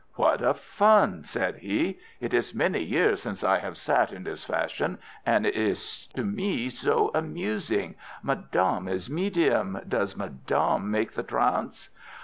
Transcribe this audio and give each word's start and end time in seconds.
"What 0.15 0.41
a 0.41 0.55
fun!" 0.55 1.25
said 1.25 1.57
he. 1.57 1.99
"It 2.19 2.33
is 2.33 2.55
many 2.55 2.81
years 2.81 3.21
since 3.21 3.43
I 3.43 3.59
have 3.59 3.77
sat 3.77 4.11
in 4.11 4.23
this 4.23 4.43
fashion, 4.43 4.97
and 5.27 5.45
it 5.45 5.53
is 5.55 6.07
to 6.15 6.23
me 6.25 6.71
amusing. 7.13 7.93
Madame 8.23 8.87
is 8.87 9.11
medium. 9.11 9.79
Does 9.87 10.17
madame 10.17 10.89
make 10.89 11.11
the 11.11 11.21
trance?" 11.21 11.91